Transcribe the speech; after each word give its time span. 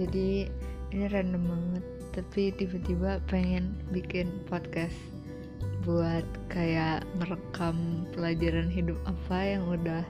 jadi 0.00 0.48
ini 0.96 1.04
random 1.12 1.44
banget. 1.44 1.84
Tapi 2.10 2.42
tiba-tiba 2.56 3.20
pengen 3.28 3.76
bikin 3.92 4.32
podcast 4.48 4.96
buat 5.84 6.24
kayak 6.50 7.04
merekam 7.20 8.04
pelajaran 8.16 8.68
hidup 8.72 8.96
apa 9.06 9.38
yang 9.56 9.68
udah 9.68 10.02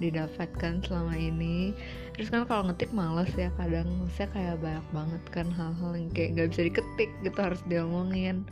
didapatkan 0.00 0.80
selama 0.84 1.16
ini. 1.16 1.72
Terus 2.16 2.28
kan 2.32 2.44
kalau 2.48 2.68
ngetik 2.68 2.92
males 2.92 3.32
ya 3.36 3.52
kadang. 3.56 4.08
Saya 4.16 4.28
kayak 4.32 4.60
banyak 4.60 4.86
banget 4.92 5.22
kan 5.32 5.48
hal-hal 5.52 5.92
yang 5.96 6.10
kayak 6.12 6.30
gak 6.36 6.48
bisa 6.52 6.62
diketik 6.68 7.10
gitu 7.24 7.38
harus 7.40 7.60
diomongin. 7.68 8.44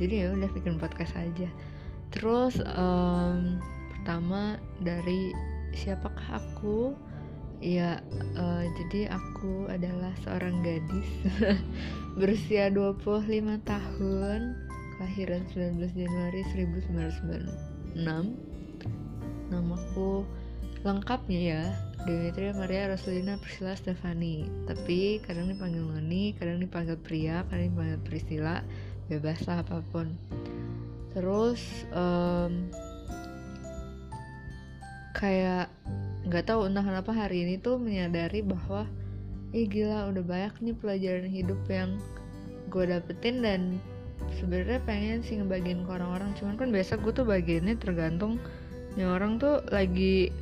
Jadi 0.00 0.24
ya 0.24 0.34
udah 0.34 0.50
bikin 0.52 0.76
podcast 0.80 1.14
aja. 1.16 1.48
Terus 2.12 2.60
um, 2.76 3.60
pertama 3.94 4.60
dari 4.84 5.32
siapakah 5.72 6.40
aku 6.40 6.92
ya 7.62 8.02
uh, 8.34 8.66
jadi 8.82 9.14
aku 9.14 9.70
adalah 9.70 10.10
seorang 10.26 10.66
gadis 10.66 11.06
berusia 12.18 12.66
25 12.74 13.62
tahun 13.62 14.40
kelahiran 14.98 15.42
19 15.54 15.94
Januari 15.94 16.42
1996 16.50 18.02
namaku 19.54 20.26
lengkapnya 20.82 21.40
ya 21.40 21.64
Demetria 22.02 22.50
Maria 22.58 22.90
Roslina 22.90 23.38
Priscilla 23.38 23.78
Stefani. 23.78 24.42
Tapi 24.66 25.22
kadang 25.22 25.46
dipanggil 25.46 25.86
Noni 25.86 26.34
kadang 26.34 26.58
dipanggil 26.58 26.98
Pria 26.98 27.46
kadang 27.46 27.70
dipanggil 27.70 27.98
Priscilla 28.02 28.66
bebas 29.06 29.38
lah 29.46 29.62
apa 29.62 29.78
pun. 29.94 30.10
Terus 31.14 31.62
um, 31.94 32.66
kayak 35.14 35.70
nggak 36.32 36.48
tahu 36.48 36.64
entah 36.64 36.80
kenapa 36.80 37.12
hari 37.12 37.44
ini 37.44 37.60
tuh 37.60 37.76
menyadari 37.76 38.40
bahwa 38.40 38.88
ih 39.52 39.68
gila 39.68 40.08
udah 40.08 40.24
banyak 40.24 40.54
nih 40.64 40.76
pelajaran 40.80 41.28
hidup 41.28 41.60
yang 41.68 42.00
gue 42.72 42.88
dapetin 42.88 43.44
dan 43.44 43.60
sebenarnya 44.40 44.80
pengen 44.88 45.20
sih 45.20 45.36
ngebagiin 45.36 45.84
ke 45.84 45.90
orang-orang. 45.92 46.32
Cuman 46.40 46.56
kan 46.56 46.72
biasa 46.72 46.96
gue 47.04 47.12
tuh 47.12 47.28
bagiannya 47.28 47.76
tergantung 47.76 48.40
nih 48.96 49.04
orang 49.04 49.36
tuh 49.36 49.60
lagi 49.68 50.32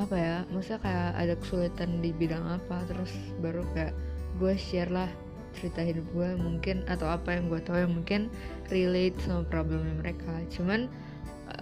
apa 0.00 0.16
ya 0.16 0.36
maksudnya 0.48 0.80
kayak 0.80 1.10
ada 1.12 1.34
kesulitan 1.38 1.90
di 2.00 2.10
bidang 2.16 2.44
apa 2.48 2.88
terus 2.88 3.12
baru 3.44 3.62
kayak 3.76 3.92
gue 4.40 4.52
share 4.56 4.90
lah 4.90 5.12
cerita 5.54 5.84
hidup 5.84 6.02
gue 6.16 6.34
mungkin 6.40 6.82
atau 6.88 7.06
apa 7.06 7.36
yang 7.36 7.52
gue 7.52 7.60
tahu 7.62 7.84
yang 7.84 7.92
mungkin 7.92 8.32
relate 8.72 9.20
sama 9.28 9.44
problemnya 9.44 9.92
mereka. 10.00 10.40
Cuman 10.48 10.88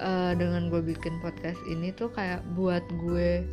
uh, 0.02 0.34
dengan 0.34 0.66
gue 0.68 0.82
bikin 0.82 1.22
podcast 1.22 1.58
ini 1.70 1.94
tuh 1.94 2.10
kayak 2.10 2.42
buat 2.58 2.82
gue 3.06 3.46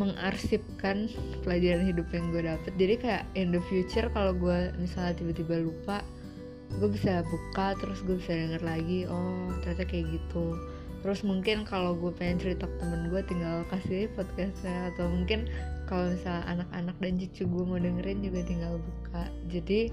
mengarsipkan 0.00 1.12
pelajaran 1.44 1.84
hidup 1.84 2.08
yang 2.12 2.32
gue 2.32 2.42
dapet. 2.44 2.72
Jadi 2.80 2.94
kayak 3.00 3.24
in 3.36 3.52
the 3.52 3.60
future 3.68 4.08
kalau 4.12 4.32
gue 4.32 4.72
misalnya 4.80 5.16
tiba-tiba 5.16 5.60
lupa 5.60 6.00
gue 6.80 6.88
bisa 6.88 7.20
buka 7.28 7.76
terus 7.76 8.00
gue 8.08 8.16
bisa 8.16 8.32
denger 8.32 8.64
lagi 8.64 9.04
oh 9.04 9.52
ternyata 9.60 9.84
kayak 9.84 10.08
gitu. 10.16 10.56
Terus 11.04 11.20
mungkin 11.26 11.66
kalau 11.66 11.98
gue 11.98 12.14
pengen 12.14 12.38
cerita 12.40 12.64
ke 12.64 12.76
temen 12.78 13.10
gue 13.12 13.20
tinggal 13.26 13.66
kasih 13.68 14.08
podcastnya. 14.16 14.94
Atau 14.94 15.12
mungkin 15.12 15.50
kalau 15.90 16.08
misalnya 16.08 16.44
anak-anak 16.48 16.96
dan 17.02 17.12
cucu 17.20 17.42
gue 17.44 17.64
mau 17.66 17.76
dengerin 17.76 18.24
juga 18.24 18.40
tinggal 18.48 18.74
buka. 18.80 19.28
Jadi 19.52 19.92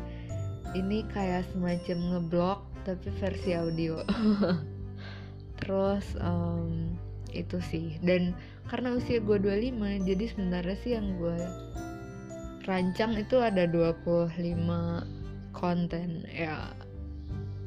ini 0.78 1.04
kayak 1.12 1.50
semacam 1.52 1.98
ngeblok 2.14 2.60
tapi 2.88 3.12
versi 3.20 3.52
audio 3.52 4.00
terus 5.60 6.16
um, 6.24 6.96
itu 7.36 7.60
sih. 7.70 8.00
Dan 8.02 8.34
karena 8.72 8.96
usia 8.96 9.20
gue 9.22 9.38
25 9.38 10.08
jadi 10.08 10.26
sebenarnya 10.32 10.78
sih 10.82 10.92
yang 10.98 11.18
gue 11.20 11.40
rancang 12.66 13.18
itu 13.18 13.38
ada 13.38 13.68
25 13.68 14.34
konten. 15.54 16.24
Ya 16.32 16.74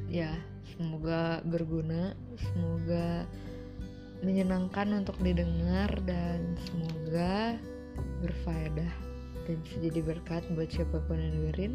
ya 0.09 0.33
semoga 0.73 1.41
berguna 1.45 2.13
semoga 2.37 3.25
menyenangkan 4.23 5.03
untuk 5.03 5.17
didengar 5.19 5.89
dan 6.07 6.55
semoga 6.69 7.57
berfaedah 8.23 8.93
dan 9.43 9.55
bisa 9.67 9.77
jadi 9.83 9.99
berkat 9.99 10.43
buat 10.55 10.71
siapa 10.71 11.03
pun 11.03 11.19
yang 11.19 11.31
dengerin. 11.35 11.73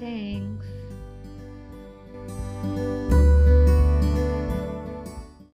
Thanks 0.00 0.83